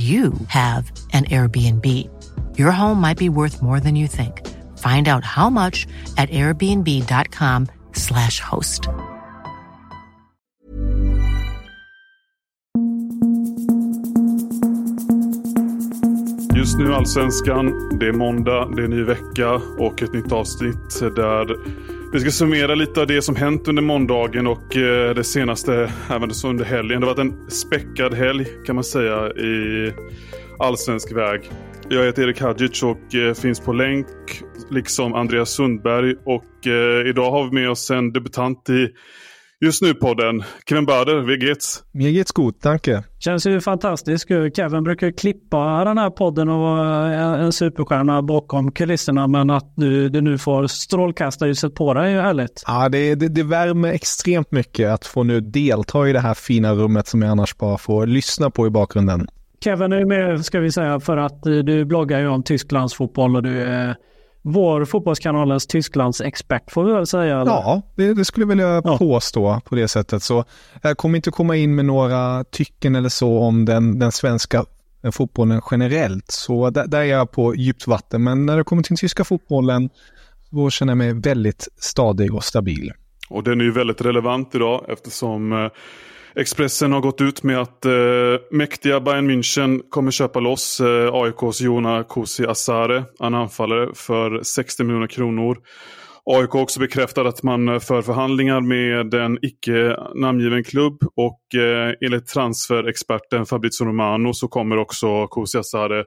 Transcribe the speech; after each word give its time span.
you 0.00 0.32
have 0.46 0.90
an 1.12 1.24
Airbnb. 1.24 1.86
Your 2.58 2.70
home 2.70 3.00
might 3.00 3.18
be 3.18 3.28
worth 3.28 3.60
more 3.62 3.80
than 3.80 3.96
you 3.96 4.06
think. 4.06 4.46
Find 4.78 5.08
out 5.08 5.24
how 5.24 5.50
much 5.50 5.86
at 6.16 6.30
airbnb.com 6.30 7.66
slash 7.92 8.40
host. 8.40 8.88
Just 16.54 16.78
nu 16.78 16.94
Allsvenskan, 16.94 17.98
det 17.98 18.06
är 18.06 18.12
måndag, 18.12 18.68
det 18.76 18.84
är 18.84 18.88
ny 18.88 19.02
vecka 19.02 19.52
och 19.78 20.02
ett 20.02 20.12
nytt 20.12 20.32
avsnitt 20.32 21.00
där 21.16 21.46
vi 22.12 22.20
ska 22.20 22.30
summera 22.30 22.74
lite 22.74 23.00
av 23.00 23.06
det 23.06 23.22
som 23.22 23.36
hänt 23.36 23.68
under 23.68 23.82
måndagen 23.82 24.46
och 24.46 24.76
eh, 24.76 25.14
det 25.14 25.24
senaste 25.24 25.92
även 26.10 26.30
under 26.44 26.64
helgen. 26.64 27.00
Det 27.00 27.06
har 27.06 27.14
varit 27.14 27.32
en 27.32 27.50
späckad 27.50 28.14
helg 28.14 28.46
kan 28.66 28.74
man 28.74 28.84
säga 28.84 29.30
i 29.30 29.92
allsvensk 30.58 31.12
väg. 31.12 31.50
Jag 31.88 32.04
heter 32.04 32.22
Erik 32.22 32.40
Hadjic 32.40 32.82
och 32.82 33.14
eh, 33.14 33.34
finns 33.34 33.60
på 33.60 33.72
länk 33.72 34.06
liksom 34.70 35.14
Andreas 35.14 35.50
Sundberg 35.50 36.14
och 36.24 36.66
eh, 36.66 37.08
idag 37.08 37.30
har 37.30 37.44
vi 37.44 37.50
med 37.50 37.70
oss 37.70 37.90
en 37.90 38.12
debutant 38.12 38.70
i 38.70 38.88
Just 39.62 39.82
nu 39.82 39.94
podden, 39.94 40.42
Kevin 40.68 40.86
Bader, 40.86 41.26
wie 41.26 41.36
geht's? 41.36 41.82
Mir 41.92 42.10
geht's 42.10 42.32
gut, 42.34 42.62
danke. 42.62 43.04
Känns 43.18 43.46
ju 43.46 43.60
fantastiskt. 43.60 44.28
Kevin 44.56 44.84
brukar 44.84 45.10
klippa 45.10 45.84
den 45.84 45.98
här 45.98 46.10
podden 46.10 46.48
och 46.48 46.58
vara 46.60 47.14
en 47.36 47.52
superstjärna 47.52 48.22
bakom 48.22 48.72
kulisserna. 48.72 49.26
Men 49.26 49.50
att 49.50 49.72
du, 49.76 50.08
du 50.08 50.20
nu 50.20 50.38
får 50.38 50.66
strålkastarljuset 50.66 51.74
på 51.74 51.94
dig 51.94 52.06
är 52.06 52.14
ju 52.14 52.20
härligt. 52.20 52.62
Ja, 52.66 52.88
det, 52.88 53.14
det, 53.14 53.28
det 53.28 53.42
värmer 53.42 53.92
extremt 53.92 54.52
mycket 54.52 54.90
att 54.90 55.06
få 55.06 55.22
nu 55.22 55.40
delta 55.40 56.08
i 56.08 56.12
det 56.12 56.20
här 56.20 56.34
fina 56.34 56.74
rummet 56.74 57.06
som 57.06 57.22
jag 57.22 57.30
annars 57.30 57.56
bara 57.56 57.78
får 57.78 58.06
lyssna 58.06 58.50
på 58.50 58.66
i 58.66 58.70
bakgrunden. 58.70 59.28
Kevin 59.64 59.92
är 59.92 60.04
med, 60.04 60.44
ska 60.44 60.60
vi 60.60 60.72
säga, 60.72 61.00
för 61.00 61.16
att 61.16 61.42
du 61.42 61.84
bloggar 61.84 62.20
ju 62.20 62.28
om 62.28 62.42
Tysklands 62.42 62.94
fotboll 62.94 63.36
och 63.36 63.42
du 63.42 63.62
är 63.62 63.96
vår 64.42 64.84
fotbollskanalens 64.84 65.66
Tysklands 65.66 66.20
expert 66.20 66.70
får 66.70 66.84
vi 66.84 66.92
väl 66.92 67.06
säga? 67.06 67.40
Eller? 67.40 67.52
Ja, 67.52 67.82
det, 67.96 68.14
det 68.14 68.24
skulle 68.24 68.42
jag 68.42 68.48
vilja 68.48 68.82
ja. 68.84 68.98
påstå 68.98 69.60
på 69.64 69.74
det 69.74 69.88
sättet. 69.88 70.22
Så 70.22 70.44
jag 70.82 70.96
kommer 70.96 71.16
inte 71.16 71.30
komma 71.30 71.56
in 71.56 71.74
med 71.74 71.84
några 71.84 72.44
tycken 72.44 72.96
eller 72.96 73.08
så 73.08 73.38
om 73.38 73.64
den, 73.64 73.98
den 73.98 74.12
svenska 74.12 74.64
fotbollen 75.12 75.60
generellt. 75.70 76.30
Så 76.30 76.70
där, 76.70 76.86
där 76.86 77.00
är 77.00 77.04
jag 77.04 77.30
på 77.30 77.54
djupt 77.54 77.86
vatten. 77.86 78.24
Men 78.24 78.46
när 78.46 78.56
det 78.56 78.64
kommer 78.64 78.82
till 78.82 78.90
den 78.90 78.96
tyska 78.96 79.24
fotbollen 79.24 79.90
då 80.50 80.70
känner 80.70 80.90
jag 80.90 80.98
mig 80.98 81.12
väldigt 81.12 81.68
stadig 81.76 82.34
och 82.34 82.44
stabil. 82.44 82.92
Och 83.28 83.44
den 83.44 83.60
är 83.60 83.64
ju 83.64 83.72
väldigt 83.72 84.00
relevant 84.00 84.54
idag 84.54 84.84
eftersom 84.88 85.52
eh, 85.52 85.70
Expressen 86.34 86.92
har 86.92 87.00
gått 87.00 87.20
ut 87.20 87.42
med 87.42 87.58
att 87.58 87.84
eh, 87.84 87.92
mäktiga 88.50 89.00
Bayern 89.00 89.30
München 89.30 89.80
kommer 89.90 90.10
köpa 90.10 90.40
loss 90.40 90.80
eh, 90.80 91.14
AIKs 91.14 91.60
Jona 91.60 92.04
Kusi 92.04 92.46
Asare, 92.46 93.04
en 93.20 93.34
anfallare, 93.34 93.94
för 93.94 94.42
60 94.42 94.84
miljoner 94.84 95.06
kronor. 95.06 95.58
AIK 96.24 96.50
har 96.50 96.60
också 96.60 96.80
bekräftat 96.80 97.26
att 97.26 97.42
man 97.42 97.68
eh, 97.68 97.78
för 97.78 98.02
förhandlingar 98.02 98.60
med 98.60 99.14
en 99.14 99.38
icke 99.42 99.96
namngiven 100.14 100.64
klubb 100.64 100.98
och 101.16 101.54
eh, 101.54 101.94
enligt 102.00 102.26
transferexperten 102.26 103.46
Fabrizio 103.46 103.84
Romano 103.84 104.34
så 104.34 104.48
kommer 104.48 104.76
också 104.76 105.26
Kusi 105.26 105.58
Asare 105.58 106.04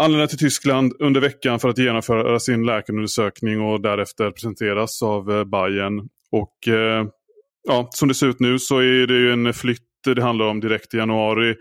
anlända 0.00 0.26
till 0.26 0.38
Tyskland 0.38 0.92
under 0.98 1.20
veckan 1.20 1.60
för 1.60 1.68
att 1.68 1.78
genomföra 1.78 2.40
sin 2.40 2.66
läkarundersökning 2.66 3.60
och 3.60 3.80
därefter 3.80 4.30
presenteras 4.30 5.02
av 5.02 5.30
eh, 5.30 5.44
Bayern. 5.44 6.08
Och 6.30 6.68
eh, 6.68 7.06
ja, 7.68 7.88
som 7.92 8.08
det 8.08 8.14
ser 8.14 8.26
ut 8.26 8.40
nu 8.40 8.58
så 8.58 8.78
är 8.78 9.06
det 9.06 9.14
ju 9.14 9.32
en 9.32 9.54
flytt 9.54 9.82
det 10.14 10.22
handlar 10.22 10.46
om 10.46 10.60
direkt 10.60 10.94
i 10.94 10.96
januari. 10.96 11.54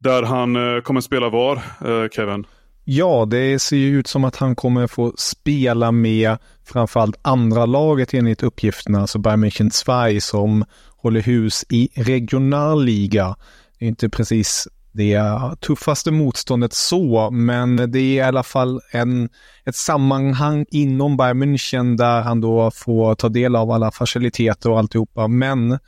Där 0.00 0.22
han 0.22 0.56
eh, 0.56 0.82
kommer 0.82 1.00
spela 1.00 1.28
var, 1.28 1.56
eh, 1.56 2.08
Kevin? 2.12 2.46
Ja, 2.84 3.26
det 3.30 3.58
ser 3.58 3.76
ju 3.76 3.98
ut 3.98 4.06
som 4.06 4.24
att 4.24 4.36
han 4.36 4.56
kommer 4.56 4.86
få 4.86 5.14
spela 5.18 5.92
med 5.92 6.36
framförallt 6.64 7.16
andra 7.22 7.66
laget 7.66 8.14
enligt 8.14 8.42
uppgifterna, 8.42 9.00
alltså 9.00 9.18
Bayern 9.18 9.44
München 9.44 10.14
2 10.14 10.20
som 10.20 10.64
håller 10.96 11.20
hus 11.20 11.64
i 11.68 11.88
regionalliga. 11.94 13.36
Det 13.78 13.84
är 13.84 13.88
inte 13.88 14.08
precis 14.08 14.68
det 14.92 15.22
tuffaste 15.60 16.10
motståndet 16.10 16.72
så, 16.72 17.30
men 17.30 17.76
det 17.76 17.98
är 17.98 18.14
i 18.14 18.20
alla 18.20 18.42
fall 18.42 18.80
en, 18.90 19.28
ett 19.64 19.76
sammanhang 19.76 20.66
inom 20.70 21.16
Bayern 21.16 21.42
München 21.42 21.96
där 21.96 22.20
han 22.20 22.40
då 22.40 22.70
får 22.70 23.14
ta 23.14 23.28
del 23.28 23.56
av 23.56 23.70
alla 23.70 23.90
faciliteter 23.90 24.70
och 24.70 24.78
alltihopa, 24.78 25.28
men 25.28 25.78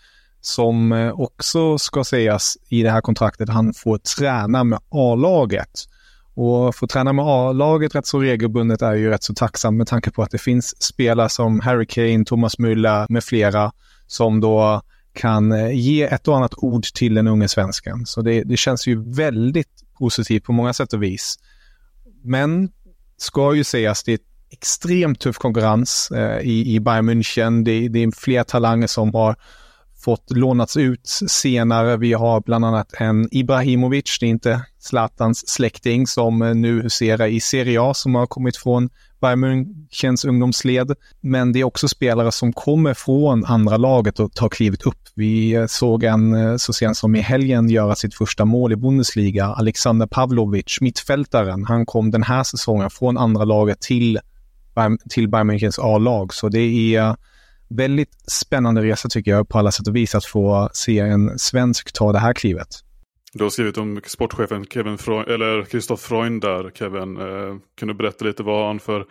som 0.41 0.93
eh, 0.93 1.21
också 1.21 1.79
ska 1.79 2.05
sägas 2.05 2.57
i 2.69 2.83
det 2.83 2.91
här 2.91 3.01
kontraktet, 3.01 3.49
han 3.49 3.75
får 3.75 3.99
träna 3.99 4.65
med 4.65 4.79
A-laget. 4.91 5.85
Och 6.35 6.75
få 6.75 6.87
träna 6.87 7.13
med 7.13 7.25
A-laget 7.25 7.95
rätt 7.95 8.07
så 8.07 8.21
regelbundet 8.21 8.83
är 8.83 8.95
ju 8.95 9.11
rätt 9.11 9.23
så 9.23 9.35
tacksamt 9.35 9.77
med 9.77 9.87
tanke 9.87 10.11
på 10.11 10.23
att 10.23 10.31
det 10.31 10.39
finns 10.39 10.83
spelare 10.83 11.29
som 11.29 11.61
Harry 11.61 11.87
Kane, 11.87 12.25
Thomas 12.25 12.59
Müller 12.59 13.07
med 13.09 13.25
flera 13.25 13.73
som 14.07 14.41
då 14.41 14.83
kan 15.13 15.53
eh, 15.53 15.71
ge 15.73 16.03
ett 16.03 16.29
och 16.29 16.37
annat 16.37 16.55
ord 16.57 16.85
till 16.85 17.15
den 17.15 17.27
unge 17.27 17.49
svensken. 17.49 18.07
Så 18.07 18.23
det, 18.23 18.43
det 18.43 18.57
känns 18.57 18.87
ju 18.87 19.15
väldigt 19.15 19.69
positivt 19.99 20.45
på 20.45 20.53
många 20.53 20.73
sätt 20.73 20.93
och 20.93 21.03
vis. 21.03 21.39
Men 22.25 22.71
ska 23.17 23.55
ju 23.55 23.65
sägas, 23.65 24.03
det 24.03 24.13
är 24.13 24.19
extremt 24.51 25.21
tuff 25.21 25.39
konkurrens 25.39 26.11
eh, 26.11 26.41
i, 26.41 26.75
i 26.75 26.81
Bayern 26.81 27.11
München. 27.11 27.65
Det, 27.65 27.89
det, 27.89 28.03
är 28.03 28.11
fler 28.11 28.45
talanger 28.45 28.87
som 28.87 29.15
har 29.15 29.37
fått 30.05 30.31
lånats 30.31 30.77
ut 30.77 31.09
senare. 31.27 31.97
Vi 31.97 32.13
har 32.13 32.41
bland 32.41 32.65
annat 32.65 32.95
en 32.99 33.29
Ibrahimovic, 33.31 34.19
det 34.21 34.27
är 34.27 34.31
inte 34.31 34.61
Zlatans 34.79 35.49
släkting, 35.49 36.07
som 36.07 36.43
eh, 36.43 36.55
nu 36.55 36.83
huserar 36.83 37.27
i 37.27 37.41
Serie 37.41 37.83
A 37.83 37.95
som 37.95 38.15
har 38.15 38.27
kommit 38.27 38.57
från 38.57 38.91
Bayern 39.23 39.41
Münchens 39.41 40.29
ungdomsled. 40.29 40.95
Men 41.21 41.53
det 41.53 41.61
är 41.61 41.65
också 41.65 41.89
spelare 41.89 42.33
som 42.33 42.53
kommer 42.53 42.95
från 42.95 43.45
andra 43.45 43.77
laget 43.77 44.21
och 44.21 44.33
tar 44.33 44.49
klivet 44.49 44.83
upp. 44.83 44.99
Vi 45.15 45.67
såg 45.69 46.05
en 46.05 46.35
eh, 46.35 46.57
så 46.57 46.73
sent 46.73 46.97
som 46.97 47.15
i 47.15 47.21
helgen 47.21 47.71
göra 47.71 47.95
sitt 47.95 48.15
första 48.15 48.45
mål 48.45 48.73
i 48.73 48.77
Bundesliga, 48.77 49.47
Alexander 49.47 50.07
Pavlovic, 50.07 50.79
mittfältaren. 50.81 51.65
Han 51.65 51.87
kom 51.87 52.11
den 52.11 52.23
här 52.23 52.43
säsongen 52.43 52.91
från 52.91 53.19
andra 53.19 53.45
laget 53.45 53.81
till, 53.81 54.19
till 55.11 55.29
Bayern 55.29 55.51
Münchens 55.51 55.81
A-lag. 55.81 56.35
Så 56.35 56.49
det 56.49 56.61
är 56.61 57.01
eh, 57.01 57.15
väldigt 57.69 58.31
spännande 58.31 58.83
resa 58.83 59.09
tycker 59.09 59.31
jag 59.31 59.49
på 59.49 59.59
alla 59.59 59.73
sätt 59.73 59.89
och 59.89 59.97
vis 59.97 60.15
att 60.15 60.25
få 60.25 60.71
se 60.73 60.99
en 60.99 61.39
svensk 61.39 61.93
ta 61.93 62.13
det 62.13 62.19
här 62.19 62.33
klivet. 62.33 62.69
Du 63.35 63.45
har 63.45 63.51
skrivit 63.51 63.79
om 63.79 64.01
sportchefen 64.07 64.65
Kevin 64.65 64.99
Freund, 64.99 65.29
eller 65.29 65.65
Christoph 65.65 66.03
Freund 66.03 66.43
där 66.43 66.71
Kevin. 66.75 67.17
Eh, 67.17 67.57
kan 67.75 67.89
du 67.89 67.95
berätta 67.95 68.25
lite 68.25 68.43
vad 68.43 68.67
han, 68.67 68.81
för, 68.81 69.07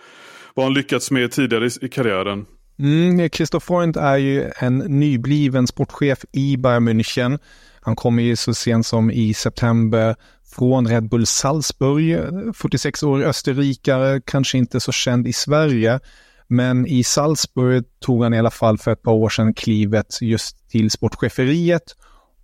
vad 0.53 0.65
han 0.65 0.73
lyckats 0.73 1.11
med 1.11 1.31
tidigare 1.31 1.65
i, 1.65 1.69
i 1.81 1.89
karriären? 1.89 2.45
Mm, 2.79 3.19
eh, 3.19 3.29
Christoph 3.29 3.65
Freund 3.65 3.97
är 3.97 4.17
ju 4.17 4.51
en 4.55 4.77
nybliven 4.77 5.67
sportchef 5.67 6.25
i 6.31 6.57
Bayern 6.57 6.89
München. 6.89 7.39
Han 7.81 7.95
kommer 7.95 8.23
ju 8.23 8.35
så 8.35 8.53
sent 8.53 8.85
som 8.85 9.11
i 9.11 9.33
september 9.33 10.15
från 10.55 10.87
Red 10.87 11.09
Bull 11.09 11.25
Salzburg, 11.25 12.19
46 12.55 13.03
år 13.03 13.23
österrikare, 13.23 14.21
kanske 14.25 14.57
inte 14.57 14.79
så 14.79 14.91
känd 14.91 15.27
i 15.27 15.33
Sverige. 15.33 15.99
Men 16.47 16.87
i 16.87 17.03
Salzburg 17.03 17.83
tog 17.99 18.23
han 18.23 18.33
i 18.33 18.39
alla 18.39 18.51
fall 18.51 18.77
för 18.77 18.91
ett 18.91 19.01
par 19.01 19.11
år 19.11 19.29
sedan 19.29 19.53
klivet 19.53 20.17
just 20.21 20.69
till 20.69 20.91
sportcheferiet 20.91 21.83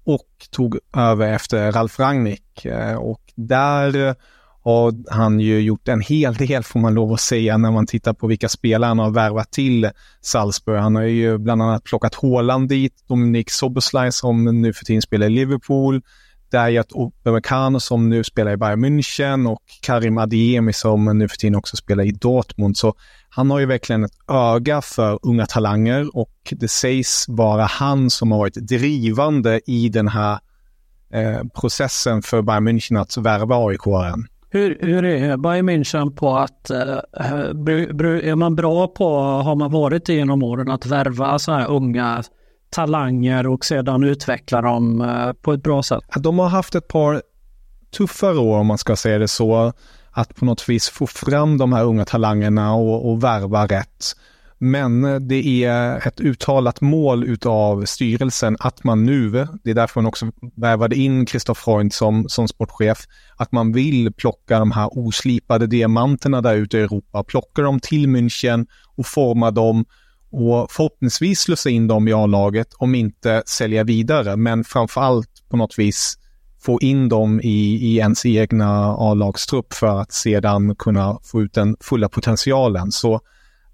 och 0.08 0.48
tog 0.52 0.78
över 0.96 1.34
efter 1.34 1.72
Ralf 1.72 2.00
Rangnick. 2.00 2.66
Eh, 2.66 2.96
och 2.96 3.22
där 3.36 4.08
eh, 4.08 4.14
har 4.64 4.96
han 5.12 5.40
ju 5.40 5.60
gjort 5.60 5.88
en 5.88 6.02
hel 6.02 6.34
del 6.34 6.64
får 6.64 6.80
man 6.80 6.94
lov 6.94 7.14
att 7.14 7.20
säga 7.20 7.58
när 7.58 7.72
man 7.72 7.88
tittar 7.88 8.14
på 8.14 8.28
vilka 8.28 8.50
spelare 8.50 8.88
han 8.88 9.00
har 9.00 9.12
värvat 9.12 9.52
till 9.52 9.90
Salzburg. 10.22 10.80
Han 10.80 10.96
har 10.96 11.04
ju 11.04 11.38
bland 11.38 11.62
annat 11.62 11.84
plockat 11.84 12.16
Haaland 12.16 12.70
dit, 12.70 12.94
Dominik 13.08 13.50
Soboslaj 13.50 14.12
som 14.12 14.62
nu 14.62 14.74
för 14.74 14.86
tiden 14.86 15.02
spelar 15.02 15.28
i 15.28 15.30
Liverpool, 15.30 16.02
det 16.50 16.58
är 16.58 16.70
ju 16.70 16.78
att 16.78 16.92
Upamecano 16.92 17.80
som 17.80 18.10
nu 18.10 18.24
spelar 18.24 18.52
i 18.52 18.58
Bayern 18.58 18.86
München 18.86 19.50
och 19.52 19.62
Karim 19.82 20.18
Adiemi 20.18 20.74
som 20.74 21.18
nu 21.18 21.28
för 21.28 21.38
tiden 21.38 21.56
också 21.56 21.78
spelar 21.78 22.04
i 22.04 22.12
Dortmund. 22.12 22.78
Så 22.78 22.94
han 23.30 23.52
har 23.52 23.60
ju 23.60 23.66
verkligen 23.66 24.04
ett 24.04 24.18
öga 24.28 24.82
för 24.82 25.20
unga 25.22 25.46
talanger 25.46 26.18
och 26.18 26.34
det 26.52 26.68
sägs 26.68 27.26
vara 27.28 27.66
han 27.66 28.10
som 28.10 28.32
har 28.32 28.40
varit 28.40 28.56
drivande 28.56 29.62
i 29.66 29.90
den 29.90 30.08
här 30.08 30.40
eh, 31.14 31.42
processen 31.62 32.22
för 32.22 32.42
Bayern 32.42 32.68
München 32.68 33.02
att 33.02 33.18
värva 33.18 33.56
AIK-aren. 33.68 34.28
Hur, 34.50 34.78
hur 34.82 35.06
är 35.06 35.38
Bayern 35.38 35.70
München 35.70 36.16
på 36.16 36.38
att, 36.38 36.70
äh, 36.70 36.78
är 36.80 38.36
man 38.36 38.56
bra 38.56 38.88
på, 38.88 39.20
har 39.20 39.56
man 39.56 39.72
varit 39.72 40.06
det 40.06 40.14
genom 40.14 40.44
åren, 40.44 40.72
att 40.72 40.86
värva 40.86 41.40
så 41.40 41.52
här 41.52 41.68
unga 41.70 42.24
talanger 42.70 43.48
och 43.48 43.66
sedan 43.66 44.04
utveckla 44.04 44.62
dem 44.62 45.02
eh, 45.02 45.34
på 45.34 45.54
ett 45.54 45.64
bra 45.64 45.84
sätt? 45.84 46.04
De 46.16 46.40
har 46.40 46.50
haft 46.50 46.76
ett 46.76 46.88
par 46.88 47.22
tuffare 47.98 48.38
år 48.38 48.58
om 48.58 48.68
man 48.68 48.78
ska 48.78 48.96
säga 48.96 49.18
det 49.18 49.28
så, 49.28 49.74
att 50.12 50.36
på 50.36 50.46
något 50.46 50.70
vis 50.70 50.90
få 50.90 51.08
fram 51.08 51.58
de 51.58 51.74
här 51.74 51.84
unga 51.84 52.06
talangerna 52.06 52.74
och, 52.74 53.12
och 53.12 53.24
värva 53.24 53.68
rätt. 53.68 54.16
Men 54.58 55.06
eh, 55.06 55.16
det 55.16 55.64
är 55.64 56.08
ett 56.08 56.20
uttalat 56.20 56.82
mål 56.82 57.24
utav 57.24 57.86
styrelsen 57.86 58.58
att 58.60 58.84
man 58.84 59.06
nu, 59.06 59.48
det 59.64 59.70
är 59.70 59.74
därför 59.74 60.02
man 60.02 60.08
också 60.08 60.32
värvade 60.56 60.96
in 60.96 61.28
Christoph 61.28 61.62
Freund 61.62 61.94
som, 61.94 62.30
som 62.30 62.48
sportchef, 62.48 62.98
att 63.36 63.52
man 63.52 63.72
vill 63.72 64.14
plocka 64.14 64.60
de 64.60 64.72
här 64.72 64.90
oslipade 64.98 65.68
diamanterna 65.68 66.42
där 66.42 66.56
ute 66.56 66.78
i 66.78 66.82
Europa, 66.82 67.24
plocka 67.24 67.62
dem 67.62 67.80
till 67.80 68.08
München 68.08 68.66
och 68.96 69.06
forma 69.06 69.52
dem 69.52 69.86
och 70.32 70.72
förhoppningsvis 70.72 71.40
slussa 71.40 71.70
in 71.70 71.88
dem 71.88 72.08
i 72.08 72.14
A-laget, 72.14 72.68
om 72.78 72.96
inte 72.96 73.44
sälja 73.46 73.84
vidare, 73.84 74.36
men 74.36 74.64
framförallt 74.64 75.30
på 75.50 75.58
något 75.58 75.80
vis 75.80 76.18
få 76.62 76.82
in 76.82 77.10
dem 77.10 77.42
i, 77.42 77.76
i 77.76 77.98
ens 77.98 78.26
egna 78.26 78.96
A-lagstrupp 78.98 79.74
för 79.74 80.02
att 80.02 80.12
sedan 80.12 80.76
kunna 80.76 81.20
få 81.24 81.42
ut 81.42 81.54
den 81.54 81.76
fulla 81.80 82.10
potentialen. 82.10 82.92
Så 82.92 83.22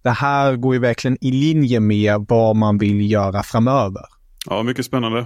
det 0.03 0.09
här 0.11 0.55
går 0.55 0.73
ju 0.73 0.79
verkligen 0.79 1.17
i 1.21 1.31
linje 1.31 1.79
med 1.79 2.25
vad 2.29 2.55
man 2.55 2.77
vill 2.77 3.11
göra 3.11 3.43
framöver. 3.43 4.03
Ja, 4.49 4.63
mycket 4.63 4.85
spännande. 4.85 5.25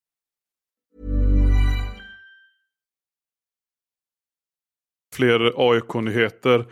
Fler 5.15 5.53
AIK-nyheter. 5.55 6.65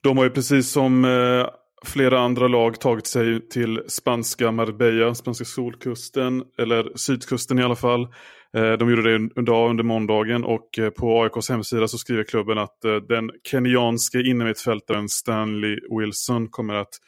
De 0.00 0.16
har 0.16 0.24
ju 0.24 0.30
precis 0.30 0.70
som 0.70 1.04
eh, 1.04 1.46
flera 1.84 2.20
andra 2.20 2.48
lag 2.48 2.80
tagit 2.80 3.06
sig 3.06 3.48
till 3.48 3.82
spanska 3.86 4.52
Marbella, 4.52 5.14
spanska 5.14 5.44
solkusten, 5.44 6.42
eller 6.58 6.92
sydkusten 6.96 7.58
i 7.58 7.62
alla 7.62 7.76
fall. 7.76 8.08
Eh, 8.56 8.72
de 8.72 8.90
gjorde 8.90 9.18
det 9.18 9.28
en 9.36 9.44
dag 9.44 9.70
under 9.70 9.84
måndagen 9.84 10.44
och 10.44 10.78
eh, 10.78 10.90
på 10.90 11.22
AIKs 11.22 11.48
hemsida 11.48 11.88
så 11.88 11.98
skriver 11.98 12.24
klubben 12.24 12.58
att 12.58 12.84
eh, 12.84 12.96
den 12.96 13.30
kenyanske 13.44 14.22
innermittfältaren 14.22 15.08
Stanley 15.08 15.78
Wilson 15.98 16.48
kommer 16.48 16.74
att 16.74 16.98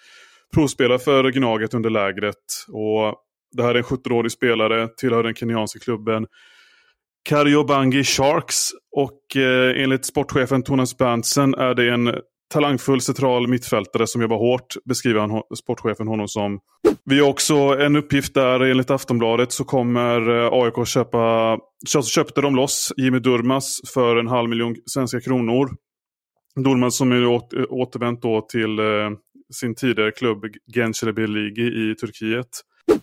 provspela 0.55 0.99
för 0.99 1.31
Gnaget 1.31 1.75
under 1.75 1.91
lägret. 1.91 2.37
Och 2.69 3.15
det 3.53 3.63
här 3.63 3.75
är 3.75 3.79
en 3.79 3.85
17-årig 3.85 4.33
spelare, 4.33 4.89
tillhör 4.97 5.23
den 5.23 5.35
kenyanska 5.35 5.79
klubben 5.79 6.27
Kariobangi 7.29 8.05
Sharks 8.05 8.71
och 8.97 9.37
eh, 9.37 9.83
enligt 9.83 10.07
sportchefen 10.07 10.63
Thomas 10.63 10.97
Berntsen 10.97 11.55
är 11.55 11.75
det 11.75 11.91
en 11.91 12.15
talangfull 12.53 13.01
central 13.01 13.49
mittfältare 13.49 14.07
som 14.07 14.23
jobbar 14.23 14.37
hårt, 14.37 14.75
beskriver 14.85 15.21
han, 15.21 15.43
sportchefen 15.59 16.09
honom 16.09 16.29
som. 16.29 16.59
Vi 17.05 17.21
har 17.21 17.29
också 17.29 17.55
en 17.57 17.97
uppgift 17.97 18.35
där, 18.35 18.61
enligt 18.61 18.91
Aftonbladet 18.91 19.53
så 19.53 19.65
kommer 19.65 20.45
eh, 20.45 20.49
AIK 20.53 20.89
köpa, 20.89 21.59
köpte 22.15 22.41
de 22.41 22.57
loss 22.57 22.93
Jimmy 22.97 23.19
Durmas 23.19 23.81
för 23.95 24.17
en 24.17 24.27
halv 24.27 24.49
miljon 24.49 24.77
svenska 24.87 25.21
kronor. 25.21 25.71
Durmas 26.57 26.97
som 26.97 27.13
är 27.13 27.27
återvänt 27.71 28.23
då 28.23 28.41
till 28.41 28.79
eh, 28.79 28.85
sin 29.55 29.75
tidigare 29.75 30.11
klubb 30.13 30.45
Gençlerbirliği 30.75 31.91
i 31.91 31.95
Turkiet. 31.95 32.49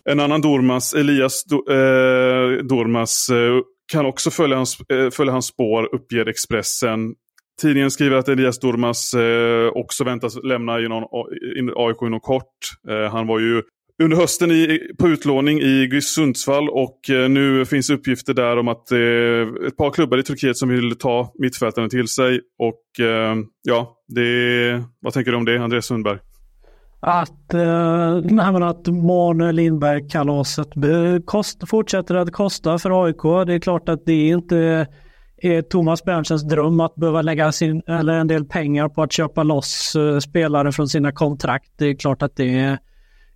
En 0.05 0.19
annan 0.19 0.41
Durmas, 0.41 0.93
Elias 0.93 1.43
eh, 1.51 2.65
Durmas, 2.65 3.29
eh, 3.29 3.61
kan 3.91 4.05
också 4.05 4.31
följa 4.31 4.57
hans, 4.57 4.79
eh, 4.79 5.09
följa 5.09 5.33
hans 5.33 5.45
spår, 5.45 5.95
uppger 5.95 6.25
Expressen. 6.25 7.13
Tidningen 7.61 7.91
skriver 7.91 8.17
att 8.17 8.29
Elias 8.29 8.59
Durmas 8.59 9.13
eh, 9.13 9.67
också 9.67 10.03
väntas 10.03 10.43
lämna 10.43 10.79
eh, 10.79 10.85
inom, 10.85 11.07
AIK 11.75 12.01
inom 12.01 12.19
kort. 12.19 12.57
Han 13.11 13.27
var 13.27 13.39
ju 13.39 13.61
under 14.03 14.17
hösten 14.17 14.51
i, 14.51 14.79
på 14.99 15.07
utlåning 15.07 15.59
i 15.59 15.89
GIS 15.91 16.13
Sundsvall 16.13 16.69
och 16.69 16.99
nu 17.09 17.65
finns 17.65 17.89
uppgifter 17.89 18.33
där 18.33 18.57
om 18.57 18.67
att 18.67 18.91
eh, 18.91 19.67
ett 19.67 19.77
par 19.77 19.91
klubbar 19.91 20.17
i 20.17 20.23
Turkiet 20.23 20.57
som 20.57 20.69
vill 20.69 20.95
ta 20.95 21.33
mittfältaren 21.39 21.89
till 21.89 22.07
sig. 22.07 22.41
Och 22.59 22.83
ja, 23.63 23.95
det, 24.07 24.83
vad 25.01 25.13
tänker 25.13 25.31
du 25.31 25.37
om 25.37 25.45
det, 25.45 25.63
Andreas 25.63 25.85
Sundberg? 25.85 26.17
Att, 27.03 27.53
eh, 27.53 28.67
att 28.67 28.87
Måne 28.87 29.51
Lindberg-kalaset 29.51 30.75
eh, 30.75 31.23
kost, 31.25 31.69
fortsätter 31.69 32.15
att 32.15 32.31
kosta 32.31 32.79
för 32.79 33.05
AIK. 33.05 33.47
Det 33.47 33.53
är 33.53 33.59
klart 33.59 33.89
att 33.89 34.05
det 34.05 34.27
inte 34.27 34.87
är 35.37 35.61
Thomas 35.61 36.03
Berntsens 36.03 36.43
dröm 36.43 36.79
att 36.79 36.95
behöva 36.95 37.21
lägga 37.21 37.51
sin, 37.51 37.81
eller 37.87 38.13
en 38.13 38.27
del 38.27 38.45
pengar 38.45 38.89
på 38.89 39.03
att 39.03 39.11
köpa 39.11 39.43
loss 39.43 39.95
eh, 39.95 40.19
spelare 40.19 40.71
från 40.71 40.87
sina 40.87 41.11
kontrakt. 41.11 41.71
Det 41.77 41.85
är 41.85 41.95
klart 41.95 42.21
att 42.21 42.35
det 42.35 42.59
är, 42.59 42.79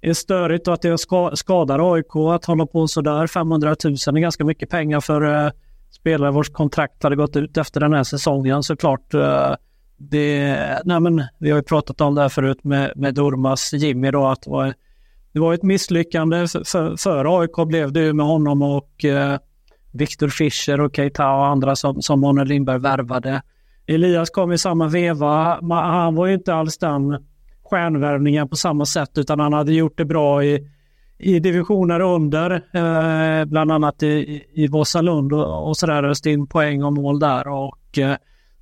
är 0.01 0.13
störigt 0.13 0.67
och 0.67 0.73
att 0.73 0.81
det 0.81 0.97
skadar 1.33 1.93
AIK 1.93 2.15
att 2.15 2.45
hålla 2.45 2.65
på 2.65 2.87
sådär. 2.87 3.27
500 3.27 3.75
000 3.83 3.93
är 3.93 4.19
ganska 4.19 4.43
mycket 4.43 4.69
pengar 4.69 4.99
för 4.99 5.51
spelare 5.91 6.31
vars 6.31 6.49
kontrakt 6.49 7.03
hade 7.03 7.15
gått 7.15 7.35
ut 7.35 7.57
efter 7.57 7.79
den 7.79 7.93
här 7.93 8.03
säsongen 8.03 8.63
såklart. 8.63 9.13
Uh, 9.13 9.55
det, 9.97 10.57
nej 10.85 10.99
men, 10.99 11.23
vi 11.39 11.49
har 11.49 11.57
ju 11.57 11.63
pratat 11.63 12.01
om 12.01 12.15
det 12.15 12.21
här 12.21 12.29
förut 12.29 12.63
med, 12.63 12.93
med 12.95 13.13
Durmas 13.13 13.73
Jimmy 13.73 14.11
då 14.11 14.27
att 14.27 14.41
det 14.41 14.49
var, 14.49 14.73
det 15.31 15.39
var 15.39 15.53
ett 15.53 15.63
misslyckande 15.63 16.47
för, 16.47 16.97
för, 16.97 17.41
AIK 17.41 17.67
blev 17.67 17.91
det 17.91 17.99
ju 17.99 18.13
med 18.13 18.25
honom 18.25 18.61
och 18.61 19.05
eh, 19.05 19.37
Viktor 19.91 20.27
Fischer 20.27 20.81
och 20.81 20.95
Keita 20.95 21.31
och 21.31 21.45
andra 21.45 21.75
som, 21.75 22.01
som 22.01 22.23
Arne 22.23 22.45
Lindberg 22.45 22.79
värvade. 22.79 23.41
Elias 23.87 24.29
kom 24.29 24.51
i 24.51 24.57
samma 24.57 24.87
veva. 24.87 25.59
Han 25.69 26.15
var 26.15 26.27
ju 26.27 26.33
inte 26.33 26.53
alls 26.53 26.77
den 26.77 27.17
stjärnvärvningen 27.63 28.49
på 28.49 28.55
samma 28.55 28.85
sätt 28.85 29.17
utan 29.17 29.39
han 29.39 29.53
hade 29.53 29.73
gjort 29.73 29.97
det 29.97 30.05
bra 30.05 30.43
i, 30.43 30.69
i 31.17 31.39
divisioner 31.39 31.99
under, 31.99 32.51
eh, 32.51 33.45
bland 33.45 33.71
annat 33.71 34.03
i, 34.03 34.43
i 34.53 34.67
Vasalund 34.67 35.33
och, 35.33 35.67
och 35.67 35.77
sådär, 35.77 36.03
öst 36.03 36.25
in 36.25 36.47
poäng 36.47 36.83
och 36.83 36.93
mål 36.93 37.19
där. 37.19 37.47
Och, 37.47 37.97
eh, 37.97 38.15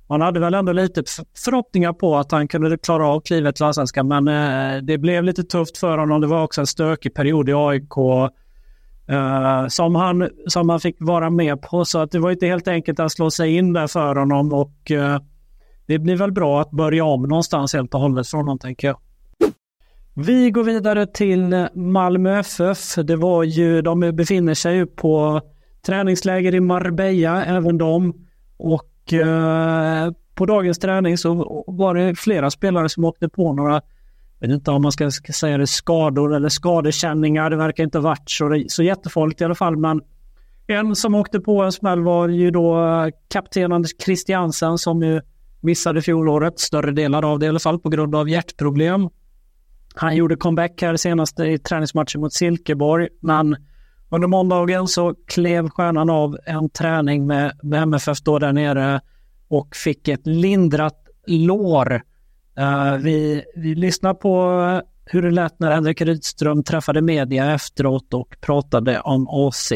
man 0.08 0.20
hade 0.20 0.40
väl 0.40 0.54
ändå 0.54 0.72
lite 0.72 1.02
förhoppningar 1.44 1.92
på 1.92 2.16
att 2.16 2.32
han 2.32 2.48
kunde 2.48 2.78
klara 2.78 3.08
av 3.08 3.20
klivet 3.20 3.56
till 3.56 3.64
allsvenskan, 3.64 4.08
men 4.08 4.28
eh, 4.28 4.82
det 4.82 4.98
blev 4.98 5.24
lite 5.24 5.42
tufft 5.44 5.78
för 5.78 5.98
honom. 5.98 6.20
Det 6.20 6.26
var 6.26 6.42
också 6.42 6.60
en 6.60 6.66
stökig 6.66 7.14
period 7.14 7.48
i 7.48 7.52
AIK 7.52 7.96
eh, 9.08 9.66
som, 9.68 9.94
han, 9.94 10.28
som 10.46 10.68
han 10.68 10.80
fick 10.80 10.96
vara 10.98 11.30
med 11.30 11.62
på, 11.62 11.84
så 11.84 11.98
att 11.98 12.10
det 12.10 12.18
var 12.18 12.30
inte 12.30 12.46
helt 12.46 12.68
enkelt 12.68 13.00
att 13.00 13.12
slå 13.12 13.30
sig 13.30 13.56
in 13.56 13.72
där 13.72 13.86
för 13.86 14.16
honom 14.16 14.52
och 14.52 14.90
eh, 14.90 15.18
det 15.86 15.98
blir 15.98 16.16
väl 16.16 16.32
bra 16.32 16.60
att 16.60 16.70
börja 16.70 17.04
om 17.04 17.22
någonstans 17.22 17.74
helt 17.74 17.94
och 17.94 18.00
hållet 18.00 18.28
för 18.28 18.38
honom, 18.38 18.58
tänker 18.58 18.88
jag. 18.88 18.96
Vi 20.16 20.50
går 20.50 20.64
vidare 20.64 21.06
till 21.06 21.52
eh, 21.52 21.66
Malmö 21.74 22.38
FF. 22.38 22.94
Det 22.94 23.16
var 23.16 23.42
ju, 23.42 23.82
de 23.82 24.00
befinner 24.00 24.54
sig 24.54 24.76
ju 24.76 24.86
på 24.86 25.40
träningsläger 25.86 26.54
i 26.54 26.60
Marbella, 26.60 27.44
även 27.44 27.78
de. 27.78 28.14
Och 28.56 28.93
eh, 29.12 30.12
på 30.34 30.46
dagens 30.46 30.78
träning 30.78 31.18
så 31.18 31.64
var 31.66 31.94
det 31.94 32.18
flera 32.18 32.50
spelare 32.50 32.88
som 32.88 33.04
åkte 33.04 33.28
på 33.28 33.52
några, 33.52 33.72
jag 34.38 34.48
vet 34.48 34.54
inte 34.54 34.70
om 34.70 34.82
man 34.82 34.92
ska, 34.92 35.10
säga 35.10 35.58
det, 35.58 35.66
skador 35.66 36.34
eller 36.34 36.48
skadekänningar. 36.48 37.50
Det 37.50 37.56
verkar 37.56 37.84
inte 37.84 37.98
ha 37.98 38.02
varit 38.02 38.30
så, 38.30 38.64
så 38.68 38.82
jättefarligt 38.82 39.40
i 39.40 39.44
alla 39.44 39.54
fall. 39.54 39.76
Men 39.76 40.00
en 40.66 40.96
som 40.96 41.14
åkte 41.14 41.40
på 41.40 41.62
en 41.62 41.72
smäll 41.72 42.00
var 42.00 42.28
ju 42.28 42.50
då 42.50 42.86
eh, 42.86 43.08
kapten 43.28 43.72
Anders 43.72 43.90
Christiansen 44.04 44.78
som 44.78 45.02
ju 45.02 45.20
missade 45.60 46.02
fjolåret, 46.02 46.60
större 46.60 46.90
delar 46.90 47.32
av 47.32 47.38
det 47.38 47.46
i 47.46 47.48
alla 47.48 47.58
fall, 47.58 47.78
på 47.78 47.88
grund 47.88 48.14
av 48.14 48.28
hjärtproblem. 48.28 49.08
Han 49.94 50.16
gjorde 50.16 50.36
comeback 50.36 50.82
här 50.82 50.96
senast 50.96 51.40
i 51.40 51.58
träningsmatchen 51.58 52.20
mot 52.20 52.32
Silkeborg, 52.32 53.08
men 53.20 53.56
under 54.14 54.28
måndagen 54.28 54.88
så 54.88 55.14
klev 55.26 55.68
stjärnan 55.68 56.10
av 56.10 56.38
en 56.46 56.70
träning 56.70 57.26
med, 57.26 57.58
med 57.62 57.82
MFF 57.82 58.20
då 58.20 58.38
där 58.38 58.52
nere 58.52 59.00
och 59.48 59.76
fick 59.76 60.08
ett 60.08 60.26
lindrat 60.26 61.04
lår. 61.26 62.02
Uh, 62.58 62.96
vi, 62.96 63.44
vi 63.56 63.74
lyssnar 63.74 64.14
på 64.14 64.60
eh, 64.62 64.88
hur 65.04 65.22
det 65.22 65.30
lät 65.30 65.60
när 65.60 65.70
Henrik 65.70 66.00
Rydström 66.00 66.62
träffade 66.62 67.02
media 67.02 67.54
efteråt 67.54 68.14
och 68.14 68.36
pratade 68.40 69.00
om 69.00 69.28
AC. 69.28 69.72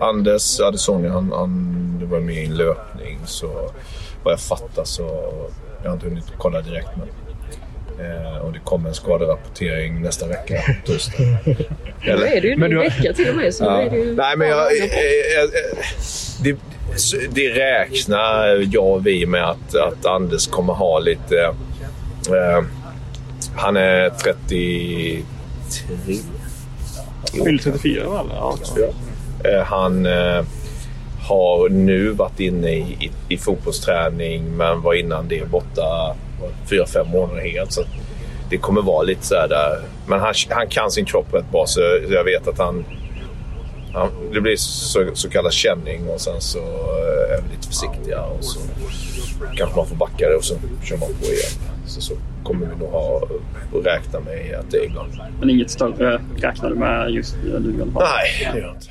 Anders 0.00 0.60
Adesanya, 0.60 1.12
han, 1.12 1.32
han, 1.32 1.96
det 2.00 2.06
var 2.06 2.20
med 2.20 2.34
i 2.34 2.46
en 2.46 2.56
löpning 2.56 3.18
så 3.24 3.70
vad 4.24 4.32
jag 4.32 4.40
fattar 4.40 4.84
så 4.84 5.02
jag 5.82 5.90
har 5.90 5.94
inte 5.94 6.08
hunnit 6.08 6.32
kolla 6.38 6.60
direkt 6.60 6.88
men 6.96 7.08
och 8.42 8.52
det 8.52 8.58
kommer 8.64 8.88
en 8.88 8.94
skaderapportering 8.94 10.02
nästa 10.02 10.26
vecka, 10.26 10.62
torsdag. 10.84 11.22
Eller? 12.02 12.16
Då 12.16 12.24
är 12.24 12.40
det 12.40 12.48
ju 12.48 12.52
en 12.52 12.78
vecka 12.78 13.12
till 13.12 13.28
och 13.28 13.36
med. 13.36 13.54
Så 13.54 13.64
ja. 13.64 13.82
är 13.82 13.90
det 13.90 13.96
ju 13.96 14.14
Nej, 14.14 14.36
men 14.36 14.48
jag, 14.48 14.76
eh, 14.76 14.84
eh, 14.84 15.50
det, 16.42 16.56
det 17.30 17.48
räknar 17.48 18.66
jag 18.72 18.86
och 18.86 19.06
vi 19.06 19.26
med 19.26 19.50
att, 19.50 19.74
att 19.74 20.06
Anders 20.06 20.46
kommer 20.46 20.72
ha 20.72 20.98
lite... 20.98 21.38
Eh, 22.28 22.64
han 23.56 23.76
är 23.76 24.10
33. 24.10 25.18
Fyller 27.44 27.58
34 27.58 28.08
va? 28.08 28.24
Ja. 28.30 28.56
Eh, 29.50 29.64
han 29.64 30.06
eh, 30.06 30.44
har 31.28 31.68
nu 31.68 32.10
varit 32.10 32.40
inne 32.40 32.70
i, 32.70 32.80
i, 32.80 33.10
i 33.28 33.38
fotbollsträning 33.38 34.56
men 34.56 34.82
var 34.82 34.94
innan 34.94 35.28
det 35.28 35.50
borta 35.50 36.16
fyra, 36.70 36.86
fem 36.86 37.08
månader 37.08 37.40
helt. 37.40 37.72
Så 37.72 37.84
det 38.50 38.58
kommer 38.58 38.82
vara 38.82 39.02
lite 39.02 39.26
så 39.26 39.34
där. 39.34 39.82
Men 40.06 40.20
han, 40.20 40.34
han 40.50 40.68
kan 40.68 40.90
sin 40.90 41.04
kropp 41.04 41.34
rätt 41.34 41.50
bra 41.50 41.66
så 41.66 41.80
jag 42.08 42.24
vet 42.24 42.48
att 42.48 42.58
han... 42.58 42.84
han 43.92 44.10
det 44.32 44.40
blir 44.40 44.56
så, 44.56 45.10
så 45.14 45.30
kallad 45.30 45.52
känning 45.52 46.08
och 46.08 46.20
sen 46.20 46.40
så 46.40 46.58
är 47.30 47.42
vi 47.42 47.56
lite 47.56 47.68
försiktiga 47.68 48.22
och 48.22 48.44
så 48.44 48.60
kanske 49.56 49.76
man 49.76 49.86
får 49.86 49.96
backa 49.96 50.28
det 50.28 50.36
och 50.36 50.44
så 50.44 50.54
kör 50.84 50.96
man 50.96 51.08
på 51.08 51.24
igen. 51.24 51.74
Så, 51.86 52.00
så 52.00 52.14
kommer 52.44 52.66
vi 52.66 52.76
nog 52.76 52.90
ha 52.90 53.28
och 53.72 53.84
räkna 53.84 54.20
med 54.20 54.54
att 54.54 54.70
det 54.70 54.76
är 54.76 54.84
igång. 54.84 55.20
Men 55.40 55.50
inget 55.50 55.70
större 55.70 56.20
räknar 56.36 56.70
du 56.70 56.74
med 56.74 57.10
just 57.10 57.36
nu? 57.44 57.60
Nej, 57.94 58.52
det 58.52 58.58
gör 58.58 58.66
jag 58.66 58.74
inte. 58.74 58.86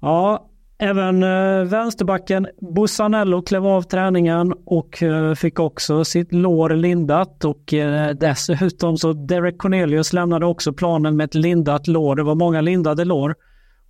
Ja, 0.00 0.50
Även 0.78 1.22
eh, 1.22 1.64
vänsterbacken 1.64 2.46
Bussanello 2.74 3.42
klev 3.42 3.66
av 3.66 3.82
träningen 3.82 4.54
och 4.66 5.02
eh, 5.02 5.34
fick 5.34 5.58
också 5.58 6.04
sitt 6.04 6.32
lår 6.32 6.70
lindat 6.70 7.44
och 7.44 7.74
eh, 7.74 8.10
dessutom 8.10 8.96
så 8.96 9.12
Derek 9.12 9.58
Cornelius 9.58 10.12
lämnade 10.12 10.46
också 10.46 10.72
planen 10.72 11.16
med 11.16 11.24
ett 11.24 11.34
lindat 11.34 11.86
lår. 11.86 12.16
Det 12.16 12.22
var 12.22 12.34
många 12.34 12.60
lindade 12.60 13.04
lår. 13.04 13.34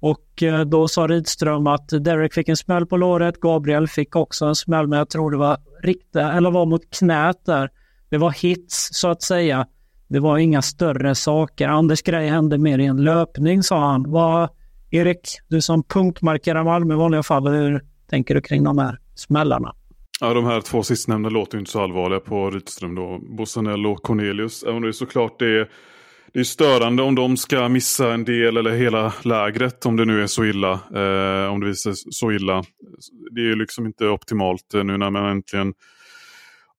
Och 0.01 0.43
eh, 0.43 0.61
då 0.61 0.89
sa 0.89 1.07
Rydström 1.07 1.67
att 1.67 1.89
Derek 1.89 2.35
fick 2.35 2.49
en 2.49 2.57
smäll 2.57 2.87
på 2.87 2.97
låret. 2.97 3.41
Gabriel 3.41 3.89
fick 3.89 4.17
också 4.17 4.45
en 4.45 4.55
smäll, 4.55 4.87
men 4.87 4.99
jag 4.99 5.11
tror 5.11 5.31
det 5.31 5.37
var 5.37 5.57
rikta, 5.83 6.33
eller 6.33 6.51
var 6.51 6.67
mot 6.67 6.91
knät 6.99 7.47
där. 7.47 7.71
Det 8.09 8.19
var 8.19 8.31
hits 8.31 8.89
så 8.93 9.09
att 9.09 9.23
säga. 9.23 9.67
Det 10.09 10.21
var 10.21 10.39
inga 10.39 10.63
större 10.63 11.15
saker. 11.15 11.69
Anders 11.69 12.03
grej 12.03 12.29
hände 12.29 12.59
mer 12.59 12.79
i 12.79 12.87
en 12.87 13.05
löpning 13.05 13.63
sa 13.63 13.79
han. 13.79 14.11
Var, 14.11 14.49
Erik, 14.91 15.21
du 15.49 15.63
som 15.63 15.83
punktmarkerar 15.83 16.65
Malmö 16.65 16.95
i 16.95 16.97
vanliga 16.97 17.23
fall, 17.23 17.49
hur 17.49 17.81
tänker 18.11 18.35
du 18.35 18.41
kring 18.41 18.65
de 18.65 18.79
här 18.79 18.99
smällarna? 19.15 19.75
Ja, 20.21 20.35
de 20.35 20.45
här 20.45 20.61
två 20.61 20.83
sistnämnda 20.83 21.29
låter 21.29 21.59
inte 21.59 21.71
så 21.71 21.83
allvarliga 21.83 22.21
på 22.21 22.51
Rydström 22.51 22.95
då. 22.95 23.21
Bosanello 23.37 23.93
och 23.93 24.03
Cornelius. 24.03 24.63
Även 24.63 24.77
om 24.77 24.83
det 24.83 24.89
är 24.89 24.93
såklart 24.93 25.39
det 25.39 25.61
är, 25.61 25.69
det 26.33 26.41
är 26.41 26.45
störande 26.45 27.03
om 27.03 27.15
de 27.15 27.37
ska 27.37 27.69
missa 27.69 28.15
en 28.15 28.25
del 28.25 28.57
eller 28.57 28.71
hela 28.71 29.13
lägret 29.23 29.87
om 29.87 29.97
det 29.97 30.05
nu 30.05 30.23
är 30.23 30.27
så 30.27 30.45
illa. 30.45 30.73
Eh, 30.73 31.53
om 31.53 31.61
det 31.61 31.67
visar 31.67 31.93
sig 31.93 32.13
så 32.13 32.33
illa. 32.33 32.65
Det 33.35 33.41
är 33.41 33.45
ju 33.45 33.57
liksom 33.57 33.87
inte 33.87 34.09
optimalt 34.09 34.75
eh, 34.75 34.85
nu 34.85 34.97
när 34.97 35.11
man 35.11 35.25
äntligen 35.25 35.75